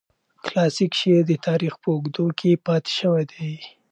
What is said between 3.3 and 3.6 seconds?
دی.